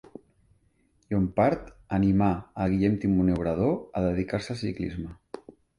[1.15, 1.69] Llompart
[1.99, 2.31] animà
[2.65, 5.17] a Guillem Timoner Obrador a dedicar-se al ciclisme.